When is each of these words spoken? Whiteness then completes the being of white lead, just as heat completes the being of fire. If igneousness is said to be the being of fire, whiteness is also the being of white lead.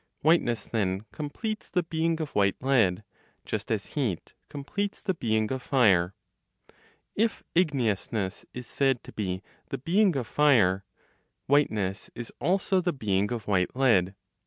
Whiteness 0.21 0.65
then 0.67 1.05
completes 1.11 1.69
the 1.69 1.83
being 1.83 2.19
of 2.21 2.33
white 2.33 2.59
lead, 2.59 3.03
just 3.45 3.69
as 3.71 3.85
heat 3.93 4.33
completes 4.49 5.03
the 5.03 5.13
being 5.13 5.51
of 5.51 5.61
fire. 5.61 6.15
If 7.13 7.43
igneousness 7.53 8.43
is 8.51 8.65
said 8.65 9.03
to 9.03 9.11
be 9.13 9.43
the 9.69 9.77
being 9.77 10.15
of 10.17 10.25
fire, 10.25 10.85
whiteness 11.45 12.09
is 12.15 12.33
also 12.41 12.81
the 12.81 12.91
being 12.93 13.31
of 13.31 13.47
white 13.47 13.75
lead. 13.75 14.15